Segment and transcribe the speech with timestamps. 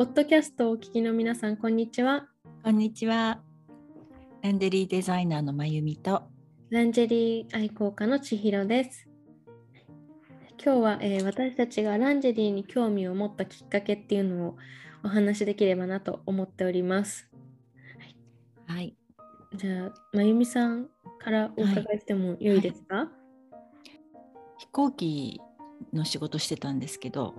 [0.00, 2.26] ポッドキャストをお聞きの皆さん、こんにちは。
[2.64, 3.42] こんにちは。
[4.40, 6.22] ランデリーデザイナーのまゆみと。
[6.70, 9.06] ランジェリー愛好家の千尋です。
[10.64, 14.56] 今日は、えー私たちがランジェリーに興味を持ったきっかけっていうのを
[15.04, 17.28] お話しできればなと思っております。
[18.68, 18.96] はい。
[19.54, 23.10] じゃあ、まゆみさんからお伺いしてもよいですか、
[24.56, 25.42] 飛行機
[25.92, 27.34] の仕事してたんですけど、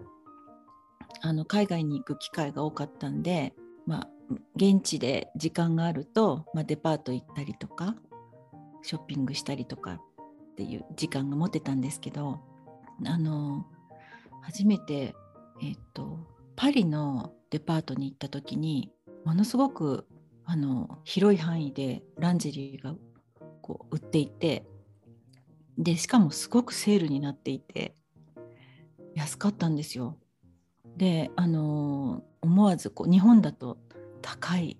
[1.22, 3.54] あの海外に行く機会が多かったんで、
[3.86, 4.10] まあ
[4.56, 7.96] 現地で時間があると、まあ、デパート行ったりとか、
[8.82, 10.02] ショッピングしたりとかっ
[10.56, 12.40] ていう時間が持てたんですけど、
[13.06, 13.66] あの
[14.42, 15.14] 初めて
[15.62, 16.20] えっ、と
[16.56, 18.92] パリのデパートに行った時に
[19.26, 20.08] ものすごく
[20.46, 22.96] あの広い範囲でランジェリーが
[23.62, 24.66] こう売っていて
[25.78, 27.96] でしかもすごくセールになっていて
[29.16, 30.18] 安かったんですよ。
[31.02, 33.80] であの思わずこう日本だと
[34.22, 34.78] 高い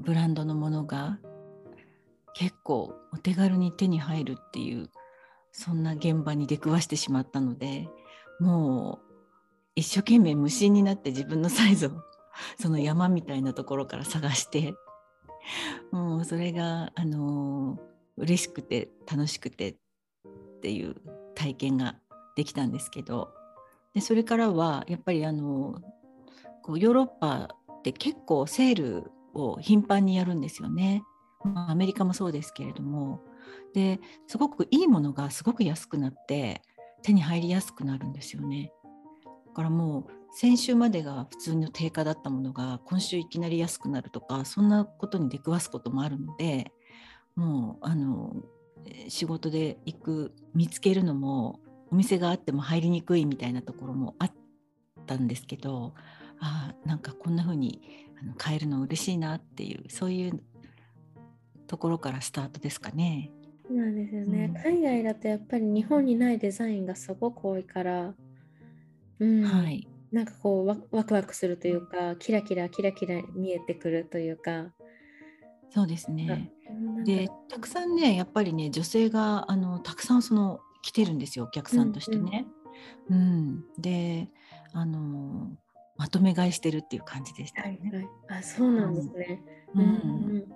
[0.00, 1.20] ブランドのものが
[2.34, 4.90] 結構お手軽に手に入るっていう
[5.52, 7.88] そんな現場に出くわしてしまったので
[8.40, 9.12] もう
[9.76, 11.90] 一生懸命無心になって自分のサイズを
[12.60, 14.74] その山みたいなところから探して
[15.92, 17.78] もうそれがあの
[18.16, 19.76] 嬉しくて楽しくてっ
[20.60, 20.96] ていう
[21.36, 21.94] 体験が
[22.34, 23.32] できたんですけど
[23.94, 25.80] でそれからはやっぱりあの
[26.62, 27.48] こうヨーロッパ
[27.80, 31.02] って結構セールを頻繁にやるんですよね。
[31.44, 33.20] まあアメリカもそうですけれども
[33.74, 36.62] ですごくいいものがすごく安くなって
[37.02, 38.72] 手に入りやすくなるんですよね。
[39.46, 46.72] だからもう先週までが普通の定価だったものが今週いきなり安くなるとかそんなことに出くわすこともあるので
[47.34, 48.34] もうあの
[49.08, 51.60] 仕事で行く見つけるのも
[51.92, 54.32] お店があっても入りにくいみたいなところもあっ
[55.06, 55.92] たんですけど
[56.40, 57.82] あーなんかこんな風に
[58.38, 60.42] 買えるの嬉しいなっていうそういう
[61.66, 63.30] ところからスタートですかね。
[63.66, 68.14] そうなんですよね、うん海外だとやっぱり日本にないデザインがすごく多いから、
[69.20, 74.72] うんはい、なんかこうワワクワクするというかキラキラキラキラ見えてくるというか。
[75.70, 76.52] そうですね。
[77.04, 82.46] でたくさんねやっぱりね女性があのたくさんその来てるんですよお客さんとしてね。
[83.08, 84.28] うんで
[84.72, 85.50] あの
[85.96, 87.90] まとめ買いしてるっていう感じでしたよね。
[87.90, 88.08] はいはい、
[88.40, 89.42] あそうなんですね。
[89.74, 89.82] うん。
[89.82, 89.88] うん。
[89.88, 90.52] うん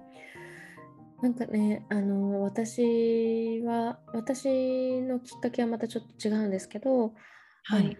[1.22, 7.14] なんかね、あの私は私のきっかけはまたちょっと違うんですけど、
[7.64, 7.96] はい、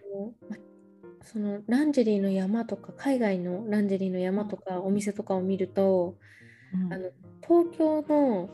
[1.23, 6.19] そのランジェリーの山とか海外のランジェリーの山とかお店とかを見ると、
[6.75, 6.93] うん。
[6.93, 7.11] あの
[7.43, 8.51] 東京の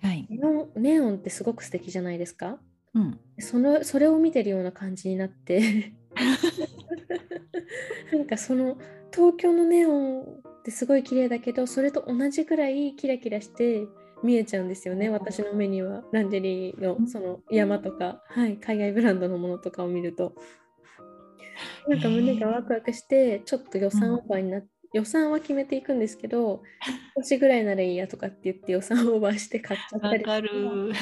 [0.00, 2.60] はい、ネオンネオンってすごく素敵じゃないですか？
[2.94, 5.92] うん、そのそれを見てるような感じになって。
[8.12, 8.78] なんかその
[9.12, 13.86] 東京のネオンってすごい綺麗だけどそれと同じくらいキラキラして
[14.22, 16.02] 見えちゃうんですよね私の目には。
[16.12, 20.34] ランジェリーのその山とか、はい、海外ブランドのものとかを見ると。
[21.88, 26.62] なんか胸がワクワクしてちょっと予算オーバーになって、予算は決めていくんですけど
[27.16, 30.92] 少しぐらいならいいやとかって言って予算オーバーして買っちゃったりわかる。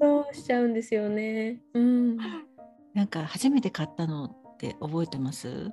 [0.00, 1.60] そうしちゃうんですよね。
[1.74, 2.16] うん
[2.94, 5.70] なんか初めて買ったのって覚えてます？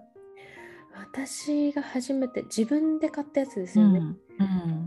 [0.93, 3.99] 私が初めて自分で買ったやつですよね。
[3.99, 4.17] うん、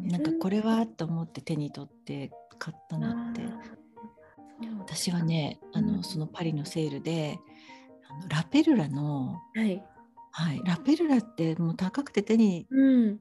[0.03, 3.43] うん、なんかこれはと思って手に取って買ったのって。
[4.79, 7.39] 私はね、あうんのそのパリのセールで、
[8.09, 9.85] あのラペルラの、はい。
[10.39, 13.19] はい、ラペルラってもう高くて手にうん。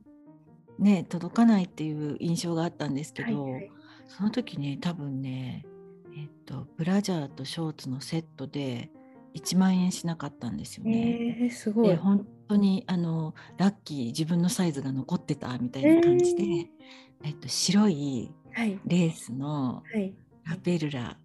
[0.78, 3.72] ね届かないっていう印象があったんですけど、はいはい
[4.08, 5.66] その時ね多分ね
[6.16, 8.92] えっとブラジャーとショーツのセットで
[9.34, 11.38] 1万円しなかったんですよね。
[11.42, 11.88] えー、すごい。
[11.88, 16.70] で本当にあのラッキー自分のサイズが残ってたみたいな感じで、え
[17.24, 18.80] えっと、白いはい。
[18.86, 20.14] レースのはい。
[20.46, 21.18] ラペルラ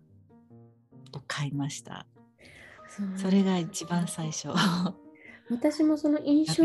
[1.12, 2.06] を買いました。
[2.88, 4.48] そうそれが一番最初。
[5.50, 6.64] ラ私もその印象。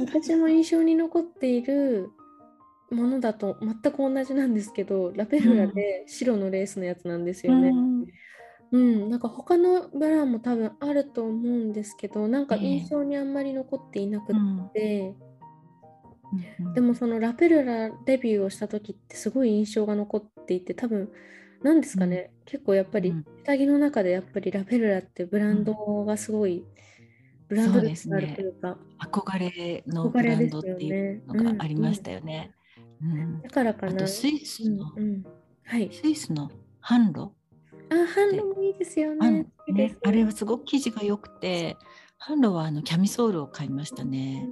[0.00, 2.10] 私も印象に残っている
[2.90, 7.70] ものだと全く同じなんですけど、ラペルラで白のレースのやつなんですよね。
[7.70, 8.06] うん。
[8.72, 14.70] うん、なんか他のブランも多分あると思うんですけど、なんかええ印象にあんまり残っていなくうん。
[14.72, 15.14] て、
[16.60, 16.74] うん。
[16.74, 21.10] でもそのラペルラデビューをした時ってすごい印象が残っていて多分
[21.64, 23.24] なんですかね、結構やっぱりうん。
[23.44, 26.62] 下着の中でやっぱりラペルラってブランドがすごい、
[27.48, 32.52] ブランドがあるねというか、憧れのブランドっていうのがありましたよね。
[33.02, 33.40] うん。
[33.40, 33.92] だからかな。
[33.92, 35.24] あとスイスの、うんうん、
[35.64, 35.90] はい。
[35.90, 36.50] スイスの
[36.82, 37.32] 販路
[37.88, 39.46] あ、ハンドもいいですよあね。
[39.68, 41.76] ね、あれはすごく生地が良くて
[42.20, 44.48] 販路はあのキャミソールを買いましたね。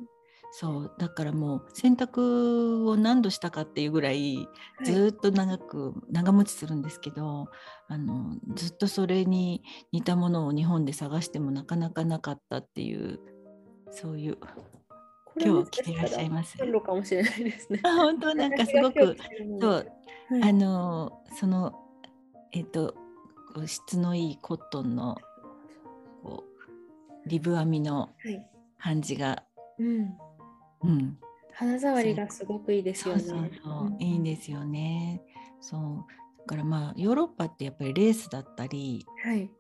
[0.55, 4.47] そうだからもう洗濯を何度したかっていうぐらい
[4.85, 7.49] ずっと長く、長持ちするんですけど
[7.89, 9.63] あのずっとそれに
[9.93, 13.19] 似たものを日本で探してもなかなかなかったっていう
[13.91, 14.37] そういう
[15.41, 16.59] 今日来ていらっしゃいます。
[16.59, 17.81] かもしれないですね。
[17.85, 19.17] あ本当なんかすごく
[19.59, 19.87] そう、
[20.29, 21.73] はい、あのその
[22.53, 22.95] えっ、と
[23.65, 25.17] 質のいいコットンの
[26.23, 28.11] こうリブ編みの
[28.79, 29.45] 感じが、は
[29.79, 30.19] い、うん
[30.85, 31.19] うん、
[31.53, 33.23] 肌触りがすごくいいですよね。
[33.23, 35.23] そうそういいんですよね。
[35.61, 36.05] そう。
[36.41, 39.51] だからまあヨーロッパってやっぱりレースだったり、はい、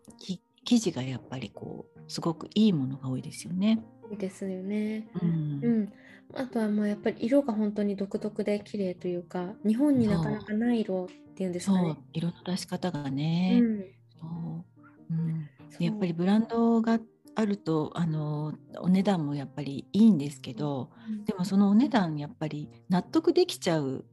[0.64, 3.82] 生地がやっぱりこうすごくいいものが多いですよね。
[4.10, 5.08] いいですよね。
[5.20, 5.92] うん、うん、
[6.34, 11.96] あとはまあやっぱり色が本当に独特で綺麗というか日本になかなかない色っていうんですかね。
[12.12, 13.60] 色の出し方がね。
[13.62, 13.78] うん、
[14.20, 14.64] そう。
[15.10, 15.48] うん、
[15.78, 16.98] やっぱりブランドが
[17.34, 24.04] あるとあのお値段もやっぱりいいんですけど、うん、でもそのお値段やっぱり納得できちゃう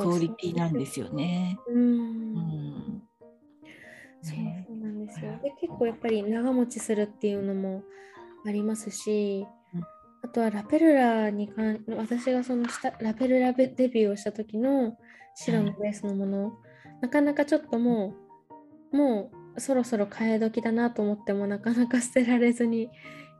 [0.00, 1.58] クオリティなんですよね。
[1.68, 3.02] うん、
[4.22, 5.38] そうなんですよ。
[5.42, 7.82] で結構やっぱり長持ちするっていうのも
[8.46, 9.82] ありますし、うん、
[10.22, 14.96] あとはラペルラに関私がそのしたラペルラデビューをした時の
[15.34, 16.52] 白のベースのもの、
[17.00, 18.14] なかなかちょっとも
[18.92, 22.90] うもうそろそろ替え時だなと思ってもなかなか捨てられずに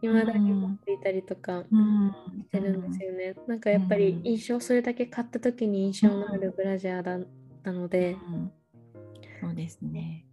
[0.02, 3.34] いまだに持っていたりとかしてるんですよね。
[3.46, 7.26] なんかやっぱり印象それだけ買った時に印象のあるブラジャーだっ
[7.62, 8.16] たので。
[9.40, 10.26] そうですね。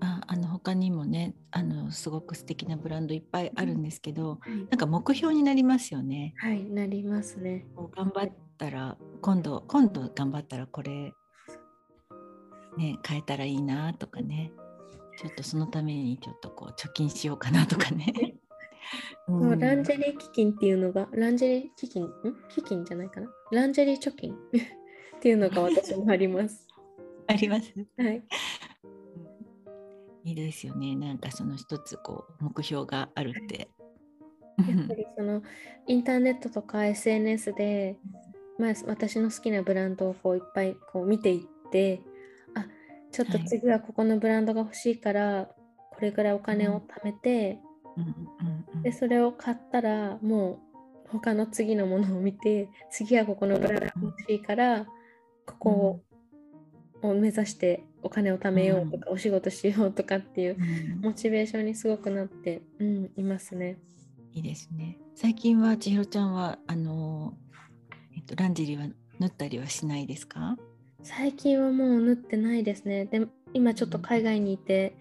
[0.00, 6.34] ああの他にもねあのすごく素敵なブランドいっぱいあるんですけど、はい、なんか目標になりますよね。
[6.38, 7.66] はいなりますね。
[7.94, 11.12] 頑張ったら今度今度頑張ったらこれ
[12.78, 14.50] ね、変えたらいいなとかね
[15.18, 18.12] ちょっとそのためにちょっとこう貯金しようかなとかね。
[19.28, 22.10] うん、ランジェリー基金っていうのがランジェリー基金ん？
[22.48, 23.30] 基金じゃないかな？
[23.52, 24.34] ランジェリー貯金
[25.16, 26.66] っていうのが私もあります。
[27.28, 27.72] あります？
[27.96, 28.22] はい。
[30.24, 30.96] いいですよね。
[30.96, 33.68] なんかその一つこう目標があるって。
[34.58, 35.42] やっぱりその
[35.86, 37.96] インターネットとか SNS で、
[38.58, 42.00] まあ、私の好きなブランドをこういっぱいこう見ていって
[43.12, 45.48] ちょっと次はここのブランドが欲しいから、
[45.90, 47.60] これぐらいお金を貯めて、
[48.82, 50.58] でそれを買ったらも
[51.06, 54.86] う他の次のものを見て次はここのブランドが欲しいから
[55.44, 56.02] ここ
[57.02, 60.56] を目指してお金を貯めようとか、お仕事しようとかっていう
[61.02, 63.76] モチベーションにすごくなって、うん、いますね。
[64.32, 64.98] いいですね。
[65.14, 67.34] 最近は千尋ちゃんはあの、
[68.16, 68.86] えっと、ランジェリーは
[69.20, 70.56] 縫ったりはしないですか？
[71.02, 73.06] 最近はもう縫ってないですね。
[73.06, 74.96] で今ちょっと海外にいて、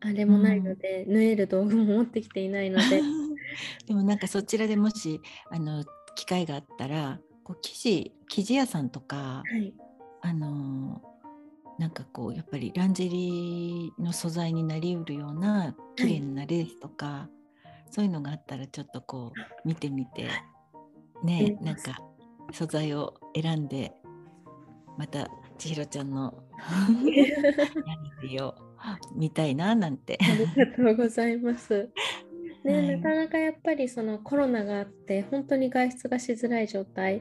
[0.00, 3.02] あれもないので、うん、縫える道具も持ってきていないので。
[3.86, 5.20] でもなんかそちらでもし
[5.50, 9.72] あの機会があったらこう生地生地屋さんとか、はい、
[10.20, 11.00] あの
[11.78, 17.30] なんかこうやっぱりランジェリーの素材になりうるような綺麗なレースとか、は
[17.64, 20.28] い、そういうのがあったらちょっとこう見てみて
[21.22, 21.98] ね なんか
[22.52, 23.92] 素材を選んで
[24.96, 26.34] また千尋ちゃんの
[28.22, 28.54] 何を
[29.14, 30.18] 見たいななんて。
[30.20, 31.88] ありがとうございます。
[32.64, 37.20] ね、はい、なかなかやっぱりそのコロナがあって本当に外出がしづらい状態っ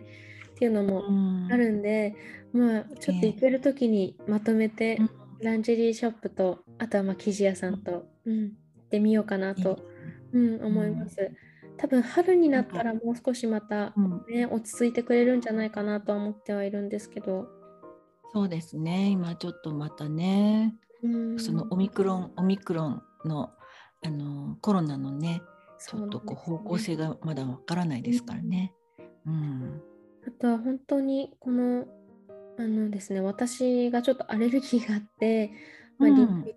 [0.58, 1.04] ていうのも
[1.52, 2.16] あるんで、
[2.54, 5.00] うん、まあちょっと行ける時にまとめて、
[5.42, 8.52] ランジェリーショップとあとはまあ生地屋さんと、うん、行
[8.82, 9.80] ってみようかなと、
[10.34, 11.32] うん、思います。
[11.78, 13.94] 多分春になったらもう少しまた
[14.30, 17.48] ね、落ち着いてくれるんじゃないかなと思ってはいるんですけど。
[18.36, 19.12] そうですね。
[19.12, 20.76] 今ちょっとまたね、
[21.38, 23.52] そのオミクロンオミクロンの
[24.04, 25.42] あのコロナのね
[25.80, 28.74] ちょっとこう方向性がまだわからないですからね。
[29.26, 29.82] うん、
[30.28, 31.86] あとは本当にこの
[32.60, 35.52] あのですね私がちょっとアレルギーがあって、
[35.98, 36.10] まあ、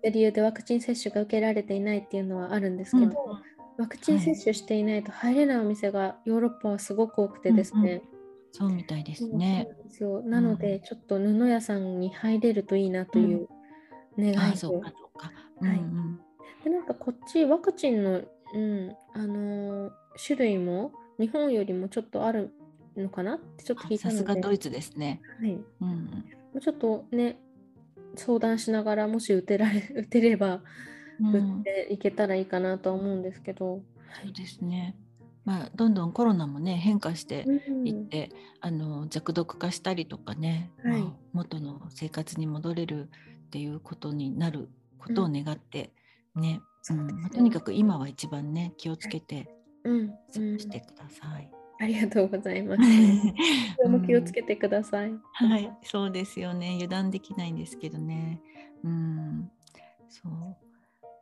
[0.09, 3.39] 理由でワクチン接種が受けられていないっていうのはあるんですけど、うん、
[3.77, 8.18] ワクチン接種していないと入れないお店がヨーロッパはすごく多くてですね、うん
[8.51, 9.69] そうみたいですね。
[9.89, 13.47] そうなので、うん、ちょっと布屋さんに入れるといいなという
[14.17, 15.31] 願いと、うん、そうかそうか。
[15.61, 15.81] はい。
[16.63, 18.21] でなんかこっちワクチンの、
[18.53, 19.91] うんあのー、
[20.25, 22.51] 種類も日本よりもちょっとある
[22.97, 24.17] のかなってちょっと聞いたので。
[24.19, 25.21] さすがドイツですね。
[25.39, 25.51] はい。
[25.81, 26.23] うん、も
[26.55, 27.37] うちょっとね
[28.15, 30.61] 相談しながらもし打てられ 打てれば
[31.21, 33.81] 打っていけたらいいかなと思うんですけど。
[34.23, 34.95] そうですね。
[35.49, 37.43] まあ、どんどんコロナもね変化して
[37.83, 38.29] いって、
[38.61, 43.09] うん、あの弱毒化したりとかね、はい、まあ、元の生活に戻れる
[43.47, 45.91] っていうことになることを願って
[46.35, 49.49] ね、うんまあ、とにかく今は一番ね気をつけて
[49.83, 51.49] うん、過うんごしてください。
[51.81, 52.81] ありがとうございます。
[53.89, 55.13] も気をつけてください。
[55.31, 56.73] はい、そうですよね。
[56.73, 58.39] 油断できないんですけどね。
[58.83, 59.49] うん、
[60.09, 60.57] そう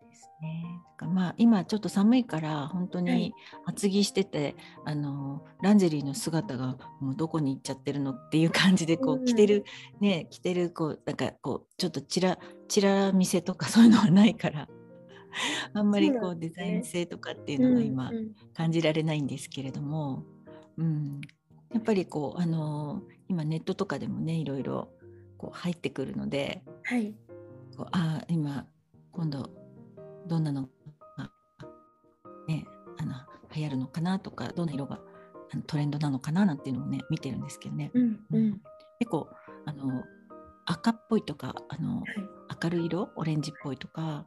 [0.09, 0.76] ですね。
[1.17, 3.05] まあ今ちょっと寒いから本当はい。
[3.07, 3.33] に
[3.65, 4.55] 厚着してて、
[4.85, 9.65] あのランジェリーの姿がもうどこに行っちゃってるのっていう感じでこううん着てる
[9.99, 14.69] ね着てるこうなんかこうちょっとチラチラ見せとか そういうのはないから。
[15.73, 18.35] あんまりこうんデザイン性とかっていうのが今うんうん。
[18.53, 20.23] 感じられないんですけれども、
[20.77, 21.21] うん、
[21.73, 24.89] やっぱりこうあの今ネットとかでもねいろいろ
[25.37, 27.15] こう入ってくるのではい。
[27.75, 28.67] こうあー今
[29.11, 29.49] 今度
[30.27, 30.67] どんなのが、
[32.47, 32.65] ね、
[32.97, 33.13] あの
[33.55, 34.99] 流行るのかなとかどんな色が
[35.51, 37.91] あのトレンドなのかななんていうのもね見てるんですけどね。
[37.93, 38.61] うんうん。
[38.99, 39.29] 結構
[39.65, 40.03] あの
[40.65, 42.05] 赤っぽいとかあのはい。
[42.63, 44.25] 明るい色オレンジっぽいとか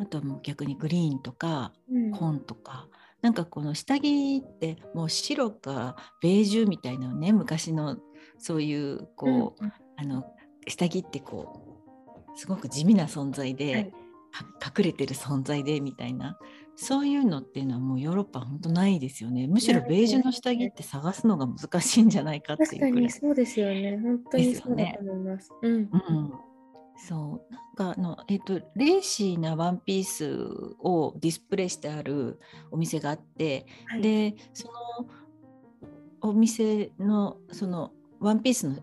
[0.00, 2.10] あとはもう逆にグリーンとかうん。
[2.12, 2.88] 紺とか、
[3.22, 7.98] なんかこの下着ってもう白かベージュみたいなね昔の
[8.38, 10.24] そういうこう、うんあの
[10.66, 11.84] 下着ってこ
[12.34, 13.92] うすごく地味な存在で、はい。
[14.60, 16.38] か隠れてる存在でみたいな
[16.76, 23.04] そういうのっていうのはもうヨーロッパは本当ないですよねむしろベージュの下着って探すのが難しいんじゃないかって確かいうくらい。
[23.06, 23.98] にそうですよね。
[24.02, 25.50] 本当にそうだと思います。
[25.62, 25.72] うん。
[25.72, 25.90] うん、
[26.96, 30.32] そうなんかあの、えっとレーシーなワンピース
[30.78, 32.38] をディスプレイしてある
[32.70, 34.72] お店があって、はい、でその
[36.22, 38.78] お店のそのワンピースの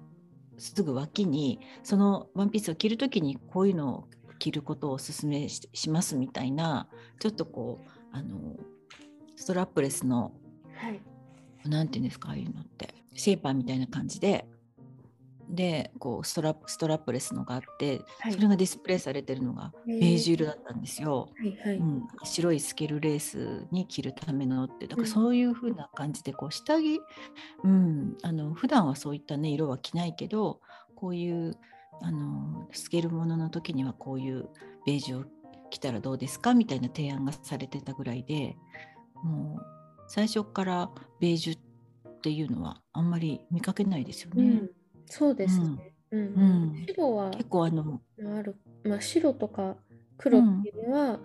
[0.57, 6.87] すぐ脇にそのワンピースを着るときにこういうのを着ることをお勧めししますみたいな
[7.19, 8.55] ちょっとこうあの
[9.35, 10.33] ストラップレスの
[10.75, 11.01] はい。
[11.63, 14.47] ていうんですかああいうのってシェイパーみたいな感じで
[15.49, 21.29] でこうストラップストラップレスのがあって、はいそれがディスプレイされてるのがベージュ色だったんですよ。
[21.37, 21.77] はいはい。
[21.77, 26.99] うん、白いスケルレースに着るためのってだかうんらそういう風な感じでこう下着、
[27.63, 30.59] うん、あの普段はそういったね色は着ないけど
[30.95, 31.57] こういう
[32.01, 34.49] あのスケルものの時にはこういう
[34.85, 35.25] ベージュを
[35.69, 38.55] 着たらどうですかみたいな提案がされてたぐらいで
[39.23, 39.65] もう
[40.07, 40.89] 最初から
[41.19, 44.43] ベージュっていうのはあんまり見かけないですよね。
[44.43, 44.69] うん。
[45.05, 45.93] そうですね。
[46.11, 46.19] うん。
[46.19, 48.55] うん白は結構あのある。
[48.83, 49.75] まあ白とか
[50.17, 51.19] 黒っていうのは、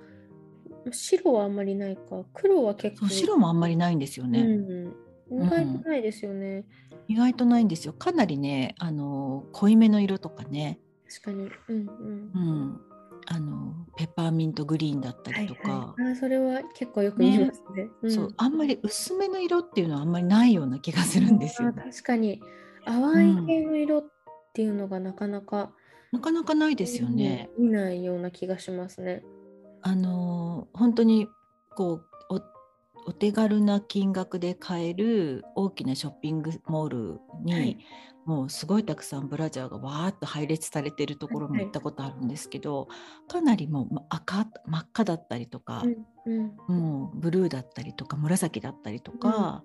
[0.91, 2.25] 白はあんまりないか。
[2.35, 3.09] 黒は結構。
[3.09, 4.41] 白もあんまりないんですよね。
[4.41, 4.92] うん。
[5.33, 6.65] 意外とないですよね。
[7.09, 7.93] 意外とないんですよ。
[7.93, 11.51] かなりね、あの濃いめの色とかね、確かに。
[11.69, 12.39] うんうんう。
[12.65, 12.81] ん、
[13.27, 17.89] あのペッパーミントグリーンだったはいりとか、はい、あそれは結構よく見ますね。
[18.07, 21.73] ん そうあんまり薄めの色っていうのはあんまりないような気がするんですよあ。
[21.73, 22.41] 確かに
[22.85, 24.05] 淡い系の色っ
[24.53, 25.73] ていうのがなかなか、
[26.13, 27.51] なかなかないですよね。
[27.57, 29.23] うん見ないような気がしますね。
[29.83, 31.29] あの本当に
[31.75, 32.07] こう
[33.07, 37.79] おお手軽な金額で買える大きなショッピングモールに、はい。
[38.25, 41.65] もうすごいたくさんブラジャーがわーっと配列されてるところもはい。
[41.65, 42.89] 行ったことあるんですけど、
[43.29, 45.83] かなりもうま赤真っ赤だったりとか、
[46.27, 46.77] うんうん。
[46.77, 49.65] もうブルーだったりとか紫だったりとか、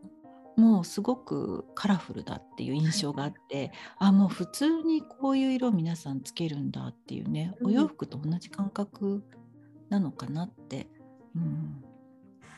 [0.58, 7.68] もうすごくカラフルだっていう印象があって、あもう普通にこういう色皆さんつけるんだっていうね、うん。
[7.68, 9.24] お洋服と同じ感覚
[9.90, 10.88] なのかなって、
[11.36, 11.84] うん、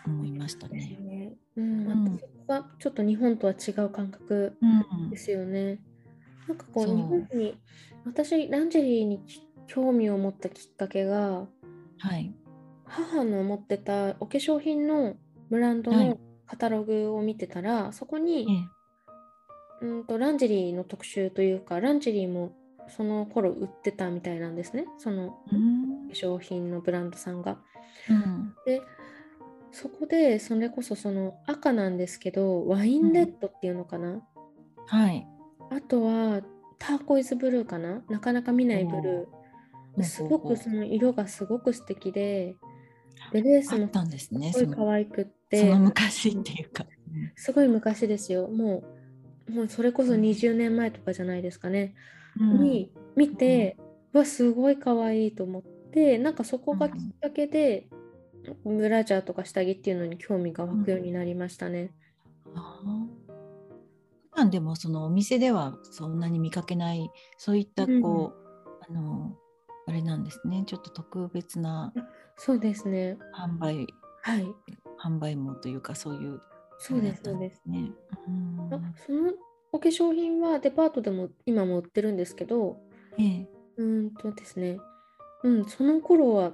[0.05, 0.97] 思いましたね。
[1.01, 1.33] ね。
[1.55, 2.03] うん、うん。
[2.05, 4.65] またそこがちょっと日本とは違う感覚う
[5.07, 5.09] ん。
[5.09, 5.79] ですよね。
[6.47, 6.85] なんかこう。
[6.85, 7.57] 日本に
[8.05, 9.21] 私ランジェリーに
[9.67, 11.47] 興味を持ったきっかけが
[11.99, 12.33] はい、
[12.85, 15.15] 母の持ってたお化粧品の
[15.49, 16.19] ブランドのはい。
[16.47, 18.47] カタログを見てたら、そこに
[19.81, 19.85] ええ。
[19.85, 22.51] うんとランジェリーの特集というかランジェリーも
[22.89, 24.85] その頃売ってたみたいなんですね。
[24.97, 26.07] そのうん。
[26.09, 27.59] 化粧品のブランドさんが。
[28.09, 28.55] うん。
[28.65, 28.81] で
[29.71, 34.21] そこでそれこそその赤なんですけどワインレッドっていうのかな、
[34.87, 35.27] はい、
[35.69, 36.41] あとは
[36.79, 38.01] ターコイズブルーかな？
[38.09, 40.03] なかなか見ないブルー。
[40.03, 42.55] すごくその色がすごく素敵で
[43.33, 44.53] でレースもあったんですね。
[44.53, 46.85] すごい可愛くっそての昔っていうか。
[47.35, 48.47] すごい昔ですよ。
[48.47, 48.83] も
[49.49, 51.95] うもうそれこそ20年前とかじゃないですかね、
[52.39, 52.63] うん。
[52.63, 53.77] に見て、
[54.13, 57.87] うわすごい可愛いと思ってなんかそこがきっかけで、
[58.65, 61.91] ブラジャーとか下着っていうのに興味が湧くようになりましたね。
[62.55, 63.29] あー
[64.31, 69.35] 普段でもそのお店ではそんなに見かけないそういったこう、あの
[69.85, 71.93] あれなんですねちょっと特別な
[72.37, 73.17] そうですね。
[73.35, 73.87] 販売
[74.21, 74.47] はい。
[75.03, 76.41] 販売網というかそういう
[76.77, 77.61] そうです、そうです。
[77.65, 77.91] ね。
[78.27, 79.33] うんあその
[79.71, 82.77] お化粧品はデパートでも今も売ってるんですけど、
[83.17, 84.79] ええうーんとですね、
[85.43, 86.53] うん、その頃は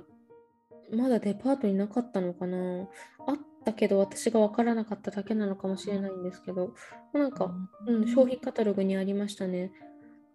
[0.94, 2.88] まだデパートになかったのかな？
[3.28, 6.74] あったけど私が分からなかっただけなのかもしれないんですけど。
[7.14, 7.52] なんか、
[7.88, 9.72] うん、商品カタログにありましたね。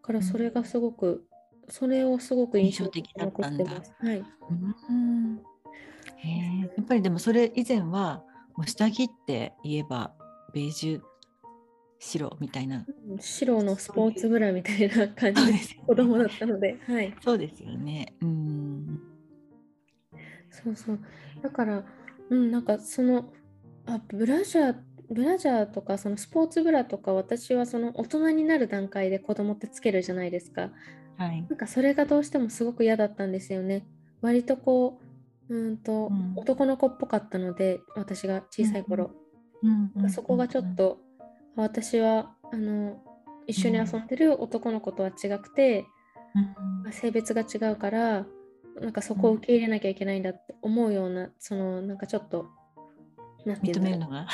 [0.03, 1.27] だからそれがすごく、
[1.69, 3.95] それをすごく印象的に残ってます。
[4.01, 5.37] はい、うん。
[6.67, 8.23] やっぱりでもそれ以前は
[8.57, 10.13] もう下着って言えば
[10.53, 11.01] ベージュ
[11.99, 12.85] 白みたいな。
[13.09, 15.53] うん白のスポーツブラみたいな感じで
[15.87, 18.15] 子供だったので、はい、そうですよね。
[18.23, 18.50] うん
[20.51, 20.99] そうそう。
[21.43, 21.85] だから、
[22.29, 23.33] うん、なんかその、
[23.87, 24.77] あ、ブラジャー、
[25.11, 30.71] ブラジャーとか、そのスポーツブラとか、私はその大人になる段階で子供ってつけるじゃないですか。
[31.17, 33.85] はいなんかそれがどうしてもすごく嫌だったんですよね。
[34.23, 35.01] 割とこ
[35.49, 39.11] う、うんと、うん男の子っぽかったので、私が小さい頃。
[39.63, 40.99] うんうんそこがちょっと、
[41.57, 43.03] 私は、あの、
[43.47, 45.87] 一緒に遊んでる男の子とは違くて、
[46.87, 48.27] うん性別が違うから
[48.81, 52.47] なんかそこを受け入れなきゃいけないんだって思うようなそのなんかちょっと
[53.45, 54.27] なんて認めるのが。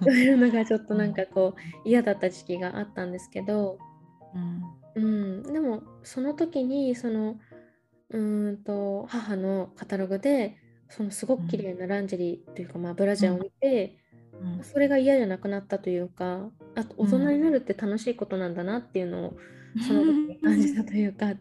[0.00, 3.78] 認めるのがちょっとなんかこう嫌だった時期があったんですけど、
[4.34, 4.62] うん。
[4.96, 7.36] うん、でもその時にその
[8.10, 10.56] うーんと母のカタログで
[10.88, 13.98] そのすごく綺麗なランジェリーというか、まあ、ブラジャーを見て、
[14.40, 14.64] うん。
[14.64, 19.36] それが嫌じゃなくなったというかあと大人になるって楽しいことなんだなっていうのを
[19.80, 21.36] その時に感じたというか、はい、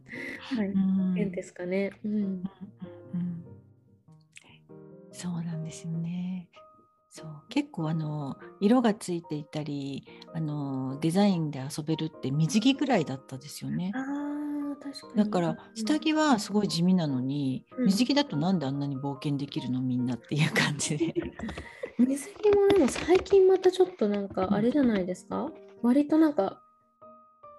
[0.68, 1.92] うん変ですかね。
[2.04, 3.44] うんうんうん
[5.12, 6.50] そうなんですよね。
[7.10, 14.00] そう結構あの色がついていたりあのデザインで遊べるって水着ぐらいだったですよねあ。
[14.00, 15.24] あ、確かに。
[15.24, 21.14] だから下着はすごい地味なのに、うん水着だとなんであんなに冒険できるのみんなっていう感じで。
[22.00, 25.52] 水着もでも最近またちょっとなんかあれじゃないですか、
[25.84, 26.63] 割となんか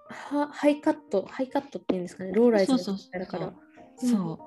[0.09, 3.53] はハイカット、ハイカットっていうんですかね、ローライズのそうそうそうだから。
[3.97, 4.39] そ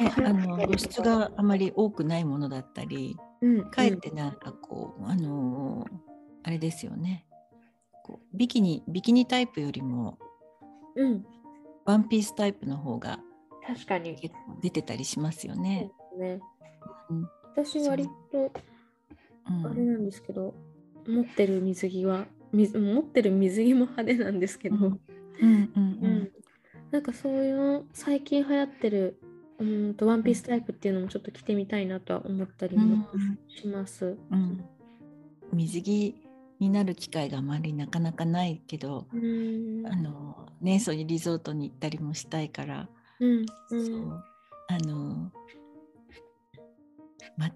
[0.00, 6.12] う、ね、あの露出があまり多くないものだったりうん、かえってなんかこう、あのー
[6.44, 7.24] あれですよね。
[8.02, 10.18] こうビキニビキニタイプよりも
[10.96, 11.26] うん、うん、
[11.84, 13.20] ワンピースタイプの方が
[13.64, 14.16] 確かに。
[14.16, 15.92] 結構出てたりしますよね。
[16.18, 16.40] ね、
[17.10, 17.28] うん。
[17.54, 18.50] 私割と
[19.48, 19.66] うん。
[19.66, 20.52] あれなんですけど、
[21.06, 25.00] 持ってる水着は水持ってる水着も派手なんですけど、うん。
[25.40, 26.32] うんうんうん。
[26.90, 29.18] なんかそういうの最近流行ってる
[29.58, 33.06] うーんとワンピースタイプっていうのもちょっと着てみたいなとは思ったりうんも
[33.48, 34.16] します。
[34.30, 34.64] うん。
[35.52, 36.14] 水着
[36.58, 39.86] になる機会があまりなかなかないけど、うーん。
[39.86, 42.88] あのねそういうリゾートに行ったりもしたいから、
[43.20, 43.40] うん。
[43.40, 44.24] うそんう。
[44.68, 45.32] あの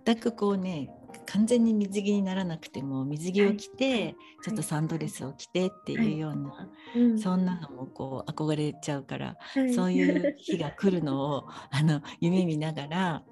[0.04, 0.90] 全くこうね
[1.26, 7.18] 完全に水着にならなくても水着を着て、ちょっとサンドレスを着てっていうような、うん。
[7.18, 9.74] そんなのもこう憧れちゃうから、はい。
[9.74, 13.24] そういう日が来るのを あの夢見ながら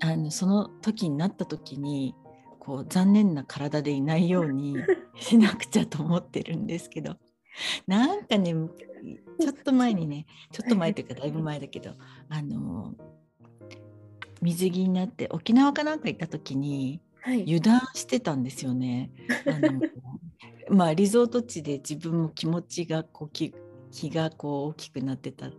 [0.00, 2.14] あのその時になった時に
[2.58, 4.76] こう残念な体でいないように
[5.16, 7.16] しなくちゃと思ってるんですけど
[7.86, 8.54] なんかね
[9.40, 11.94] ちょっと前にねちょっと前というかだいぶ前だけど
[12.28, 12.94] あの
[14.42, 19.10] 水着になって沖縄かなんか行った時にはい油断してたんですよね。
[19.46, 19.80] あの
[20.68, 23.54] まあリゾート地で自分も気持ちがこう気
[23.90, 25.50] 気がこう大きくなってた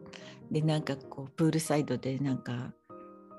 [0.51, 2.73] でなんかこうプールサイドでなんか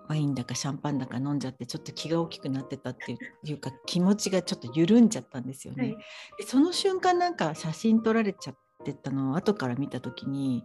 [0.09, 5.83] ワインだかシャンパンだか飲んじゃってちょっと気が大きくなってたっていうか気持ちがちょっと緩んじゃったんですよね。
[5.83, 5.97] はい
[6.39, 10.65] でその瞬間なんか写真撮られちゃってたのを後から見た時に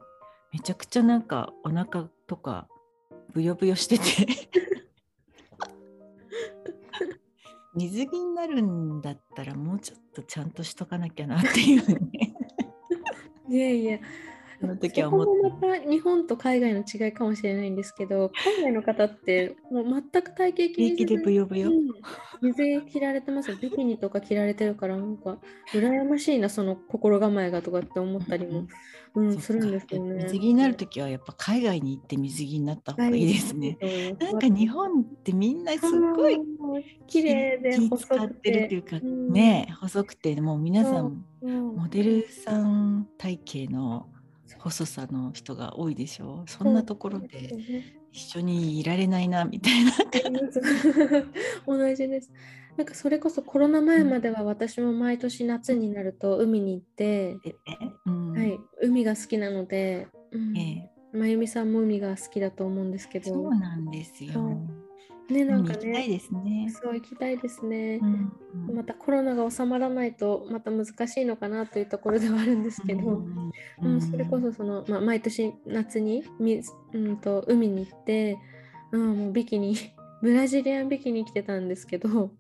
[0.54, 2.68] めちゃくちゃなんかお腹とか
[3.34, 4.50] ブヨブヨしてて
[7.80, 12.36] 水着になるんだったらもうちょっとちゃんとしとかなきゃなっていうね。
[13.48, 14.00] いやいや。
[14.60, 21.90] その時は思っそこもまた日本と海外の違いかもしれないんですけど海外の方ってもう全く体型気にせずブヨブヨ、うん
[22.42, 23.58] 水着着られてますよ。
[23.62, 25.40] ビキニとか着られてるからなんか
[25.74, 28.68] 羨ましいなその心構えがとかって思ったりも、
[29.16, 30.24] うんそっかするんですよね。
[30.24, 33.78] 水着になる時はやっぱ海外に行って水着になった方がいいですね。
[33.82, 35.82] はいなんか日本ってみんなすっ
[36.16, 36.46] ごいうん
[37.08, 39.34] 綺麗で気細く使ってるっていうか、うん。
[39.34, 41.76] ね細くてもう皆さんうん。
[41.76, 44.08] モデルさん体型の
[44.60, 47.56] 細さの人が多いでしょそんなところで
[48.12, 49.92] 一緒にいられないなみたいな。
[51.66, 52.32] 同じです。
[52.78, 57.40] なんかそれこそコロナ前までは私も毎年夏になると海に行って、
[58.06, 58.34] うん。
[58.34, 60.58] はい、海が好きなので、うん。
[60.58, 61.18] ええ。
[61.18, 64.62] まゆみさんも海が好きだと思うんですけど、そうなんですよ。
[65.30, 66.74] ね、なんか見に行きたいね、ですね。
[66.82, 68.06] そう行きたいですねう。
[68.06, 68.34] ん
[68.68, 76.62] うんまたコロナが収まらないとまた難しいのかなというところではあるんですけど、うんうんそれこそその、まあ、毎年夏にみ、
[76.94, 78.38] うん、と海に行って、
[78.92, 79.76] うん、もうビキニ
[80.22, 82.32] ブラジリアンビキニ着てたんですけど。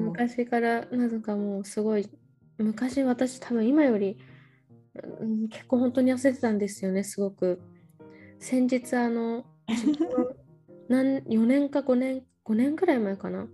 [0.00, 2.08] 昔からなぜかもうすごい
[2.58, 4.16] 昔私多分今より、
[5.20, 7.60] うん、結構本当に痩せてたんですよねすごく
[8.38, 9.44] 先日あの
[10.88, 13.46] 何4年か5年5年くらい前かな？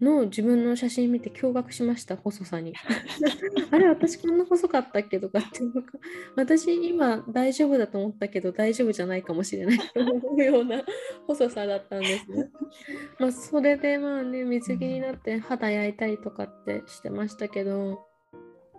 [0.00, 2.72] の自分の写真見て驚愕しました細さに。
[3.72, 5.18] あれ私こんな細かったっけ？
[5.18, 5.98] とかってなんか
[6.36, 10.84] 私今大丈夫だと思ったけど大丈夫じゃないかもしれないと思うような
[11.26, 12.48] 細さだったんですね。
[13.18, 18.06] まあそれでまあね水着になって肌焼いたりとかってしてましたけど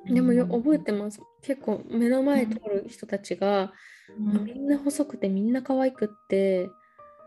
[0.05, 1.19] でもよ覚えてます。
[1.41, 3.73] 結構目の前通る人たちが、
[4.17, 6.69] まあみんな細くてみんな可愛くって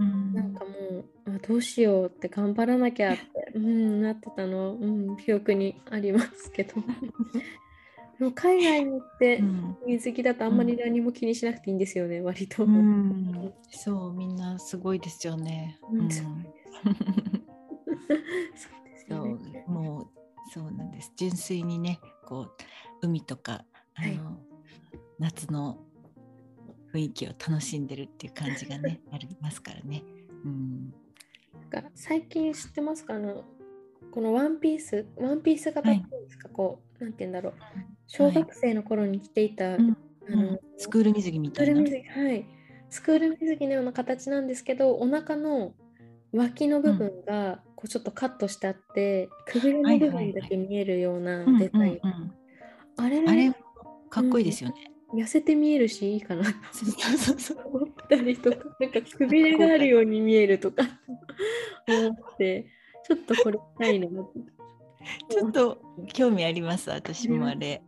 [0.03, 0.35] うん。
[0.35, 6.75] なんかもうあどうしようって頑張らなきゃって、 うん、なってたの、うん、記憶にありますけど。
[8.19, 9.77] でも海外に行ってうん。
[9.87, 12.65] 水着だとあんまり何も気にしなくていいんですよね、割と。
[12.65, 13.53] うん。
[13.71, 15.79] そうみんなすごいですよね。
[15.81, 16.23] そうです。
[19.09, 19.65] そよね。
[19.67, 20.09] うもう
[20.53, 21.13] そうなんです。
[21.17, 24.53] 純粋にねこう海とかあの、はい。
[25.19, 25.79] 夏の
[26.93, 30.03] 雰囲気を楽しんでるっていう感じがね ありますからね。
[30.45, 30.93] うん、
[31.71, 33.15] なんか最近知ってますか？
[33.15, 33.45] あの
[34.11, 35.07] このワンピース？
[35.17, 37.55] ワンピース型っていうんですか、こうなんて言うんだろう。
[38.07, 39.97] 小学生の頃に着ていた、うん。
[40.29, 41.83] あのスクール水着みスクールたいな。
[41.83, 42.47] 水着はい。
[42.91, 45.75] スクール水着のような形なんですけどお腹の
[46.33, 52.11] 脇の部分がこうちょっとカットしてあって、くびれの部分だけ見えるようなうんデザイン、うん。
[52.11, 52.35] うん
[52.97, 53.27] あれ？
[53.27, 53.51] あれ
[54.11, 54.92] かっこいいですよね。
[55.15, 56.45] 痩せて見えるしいいかな。
[56.45, 57.39] とそうそうそう。
[57.41, 60.83] そう思ったりとかなんかくびれがあるように見えるとか。
[61.89, 62.67] 思って
[63.05, 64.07] ちょっとこれしたいな。
[64.07, 67.83] ってちょっと興味あります私もあれ。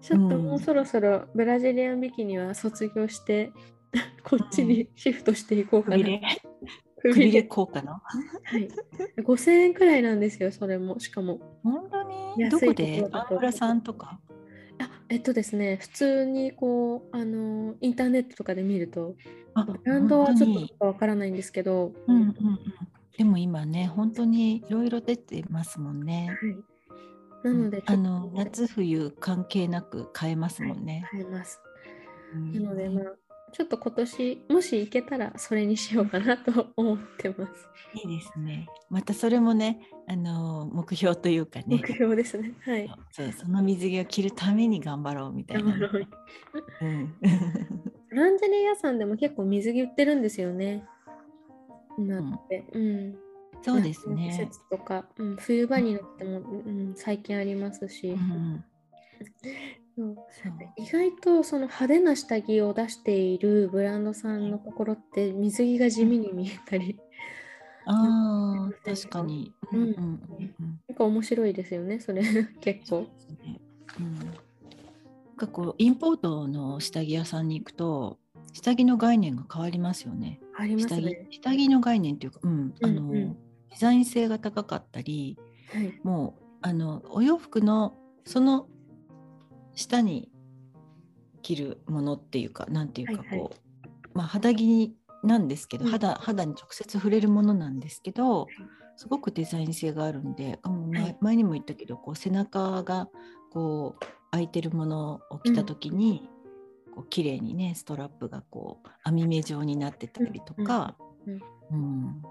[0.00, 3.52] ちょっともうそろそろブラジリアンビキニは卒業して
[4.22, 5.96] こっちにシフトしていこうかな。
[5.96, 6.20] くびれ。
[7.00, 8.00] く くびれ効果のは
[8.58, 8.68] い。
[9.18, 10.98] 5000円くらいなんですよ、それも。
[11.00, 11.58] しかも。
[11.62, 12.02] 本当
[12.36, 12.48] に？
[12.50, 13.06] どこで？
[13.12, 14.20] アンブラさんとか？
[14.78, 19.14] あえっとですね、普通にこう、あの、インターネットとかで見ると、
[19.54, 22.58] あブランドはちょっとわからないんですけど、うんうんうん、
[23.16, 26.28] でも今ね本当にいろいろ出てますもんね。
[26.28, 27.52] はい。
[27.52, 31.06] なので、あの夏冬関係なく買えますもんね。
[31.10, 31.60] 買います。
[32.34, 33.04] うんなので、まあ、
[33.54, 37.68] ちょっと今年、もし行けたらそれにしようかなと思ってます。
[37.94, 38.66] いいですね。
[38.90, 42.52] またそれもねあの目標というかね目標ですね。
[42.64, 42.90] はい。
[43.12, 45.70] そうその水着を着るために頑張ろうみたいな。
[45.70, 46.08] 頑張ろう
[46.82, 47.14] うん、
[48.10, 50.84] ランジェリー屋さんでも結構水着売ってるんですよね。
[51.96, 52.64] なって。
[52.72, 53.16] うん。
[53.62, 54.32] そうです夏の季ね。
[54.50, 58.64] 節とか、うん、冬場になっても、うん、最近ありますし、うん、
[60.76, 66.98] 意外とその派手な下着を出しているブランドさんのところって水着が地味に見えたり、
[67.86, 69.52] ああ確かに。
[69.72, 70.20] うんうん
[70.88, 72.22] なんか面白いですよね、それ
[72.60, 73.06] 結構。
[73.42, 73.60] ね。
[74.00, 74.14] うん。
[74.14, 78.18] なんかこうインポートの下着屋さんに行くと
[78.52, 80.40] 下着の概念が変わりますよね。
[80.56, 81.26] あります下着ね。
[81.30, 83.36] 下着の概念っていうか、うん、あの、うんうん
[83.70, 85.36] デザイン性が高かったり、
[85.72, 86.00] はい。
[86.04, 88.68] もうあのお洋服のその
[89.74, 90.30] 下に
[91.42, 93.40] 着るものっていうかなんていうかこう、はい。
[93.40, 93.50] はい
[94.14, 95.90] まあ肌着なんですけど、うん。
[95.90, 98.46] 肌肌に直接触れるものなんですけど、
[98.96, 101.16] すごくデザイン性があるんで、あもう前,、はい。
[101.20, 103.08] 前にも言ったけどこう背中が
[103.50, 106.28] こう開いてるものを着た時に、
[106.94, 111.42] こう綺麗にねストラップがこう網目状になってたりとか、うん。
[111.70, 112.22] うん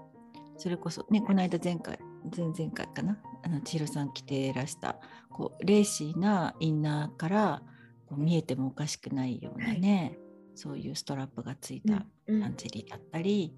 [0.56, 1.98] それこそねこの間前回
[2.36, 3.18] 前々回かな？
[3.42, 4.96] あの千尋さん着てらした
[5.30, 7.62] こうレーシーなインナーから
[8.06, 10.18] こう見えてもおかしくないようなね、
[10.54, 13.54] そういうストラップがついたうんランジェリーだったり、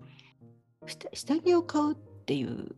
[0.87, 2.74] 下下着を買うっていう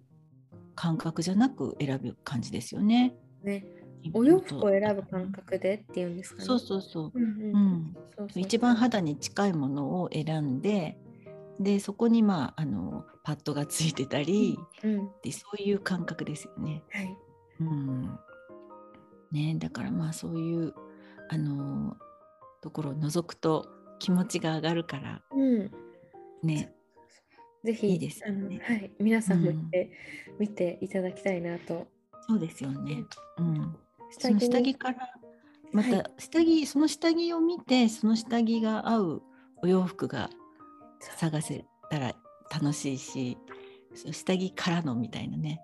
[0.74, 3.14] 感覚じゃなく選ぶ感じですよね。
[3.42, 3.64] ね、
[4.12, 6.44] お洋服を選ぶ感覚でっていうんですかね。
[6.44, 7.12] そうそうそう。
[7.14, 7.96] うん
[8.34, 10.98] 一番肌に近いものを選んで
[11.60, 16.82] でそこにまああのパッドがついてたり、うん、でそういう感覚ですよね。
[16.90, 17.16] はい。
[17.60, 18.18] うん
[19.32, 20.74] ねだからまあそういう
[21.28, 21.96] あの
[22.62, 23.68] ところを覗くと
[23.98, 25.70] 気持ちが上がるからうん。
[26.42, 26.72] ね
[27.64, 29.90] ぜひいいですよねあのはい、皆さんも行って、
[30.38, 31.88] 見ていただきたいなと。
[32.28, 33.04] そうですよね。
[33.38, 33.76] うん、
[34.10, 35.10] そ下着の下着から
[35.72, 39.22] まはいた下着、その下着を見てその下着が合う
[39.62, 40.30] お洋服が
[41.00, 42.14] 探せたら
[42.50, 43.38] 楽しいし
[44.12, 45.60] 下着からのみたいなね。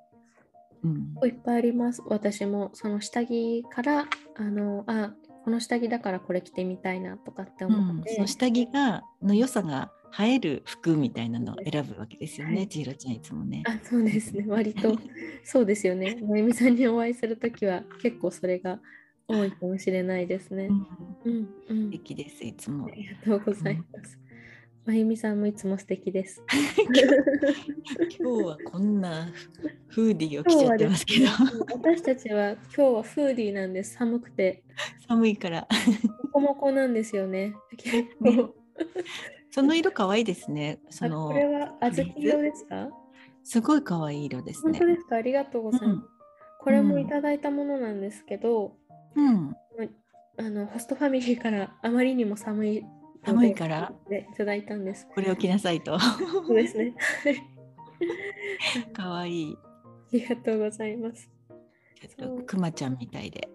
[0.83, 2.03] うん、いっぱいあります。
[2.07, 8.14] 私もその下着からあのあこの下着だからこれ着てみたいなとかってう思って、ん。
[8.16, 12.68] その下着がの良さが映える服みたいなのを選ぶわけですよね、はい。
[12.68, 13.62] 千尋ちゃんいつもね。
[13.66, 14.44] あそうですね。
[14.47, 14.97] 割と。
[15.42, 16.18] そうですよね。
[16.23, 18.79] まゆみさんにお会いするときは結構それが
[19.27, 20.66] 多いかもしれないですね。
[20.66, 20.87] うん。
[21.25, 21.85] うんうん。
[21.87, 22.87] 素敵ですいつも。
[22.87, 22.90] あ。
[22.90, 24.18] りがとうございます
[24.87, 26.42] まゆみさんもいつも素敵です。
[28.20, 29.29] 今日はこんな
[29.88, 31.27] フーディーを着ちゃってますけど、
[31.73, 34.62] 私たちは今日はフーディーなんです寒くて。
[35.09, 35.66] 寒いから。
[36.25, 37.55] モコモコなんですよね。
[37.79, 38.55] 結構。
[39.51, 40.79] その色可愛いですね。
[40.90, 42.88] そあのこれは小豆色ですか？
[43.42, 44.79] すごい可愛い色ですね。
[44.79, 44.94] 本当。
[44.94, 45.16] ですか？
[45.16, 46.05] ありがとうございます、うん。
[46.61, 48.77] これもいただいたものなんですけど、
[49.16, 49.57] うん、
[50.37, 52.85] あのホストファミリーからあまりにも寒い
[53.25, 55.07] 寒いからでいただいたんです。
[55.15, 55.99] これを着なさいと。
[55.99, 56.95] そうですね。
[57.25, 57.55] はい
[58.93, 59.57] 可愛い。
[59.57, 61.31] ありがとうございます。
[62.47, 63.49] くまちゃんみたいで。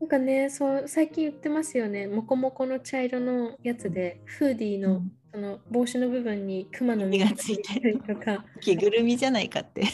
[0.00, 2.06] なんかね、そう最近言ってますよね。
[2.06, 9.84] もこもこの茶色のやつで、フーディーの,、うんその帽子の部分にクマの耳がついてたりとか、 着ぐる みじゃないかって。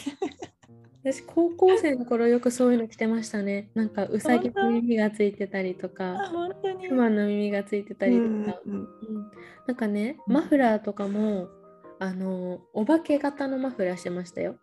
[1.03, 3.69] 私高校生の頃よくそういうの着てましたね。
[3.73, 8.27] なんかうさぎの耳がついてたりとか、本当にクマの耳がついてたりとか。
[8.27, 9.31] うんうんうん
[9.69, 11.47] なんかね、うんマフラーとかも、
[11.99, 14.55] あのお化け型のマフラーしてましたよ。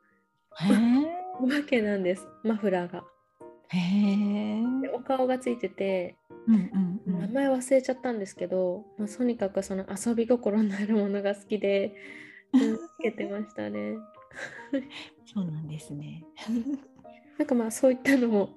[1.40, 3.04] お化けなんです、マフラーが。
[3.68, 6.16] へお顔がついてて、
[6.48, 7.20] うんうんうん。
[7.20, 11.94] 名前忘れちゃったんですけど、まあ、とにかくその遊び心のあるものが好きで、
[12.52, 13.96] うんつけてましたね。
[15.24, 16.24] そうなんですね。
[17.38, 18.50] なんかまあそういったのも、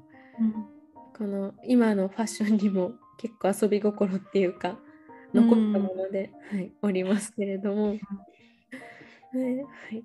[1.18, 4.80] この今のファッションにも 結構遊び心っていうか、
[5.34, 8.00] 残ったもので、はい、おりますけれども、ね
[9.34, 10.04] はい、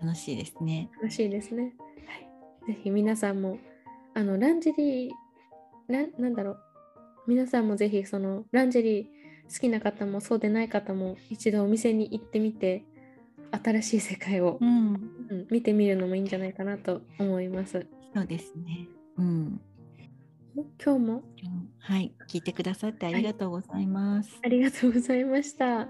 [0.00, 0.88] 楽しいですね。
[0.94, 1.74] 楽しいですね。
[2.06, 3.58] はい、ぜひ皆さんも
[4.14, 5.12] あのランジェリー
[5.88, 6.60] ななんだろう。
[7.26, 9.16] 皆さんもぜひそのランジェリー
[9.52, 12.84] 好きな方もそうでない方も一度お店に行ってみて
[13.50, 14.94] 新しい世界を、うん。
[15.28, 17.86] うん見てみるのもいいんじゃないかなと思います。
[18.14, 18.88] そうですね。
[19.18, 19.60] うん。
[20.82, 21.22] 今日も？
[21.78, 24.38] はい、聞いてくださってありがとうございます。
[24.42, 25.88] ありがとうございました。